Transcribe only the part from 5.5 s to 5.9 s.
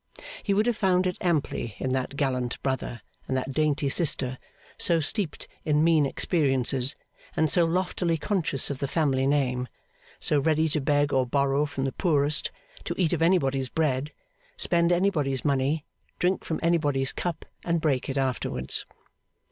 in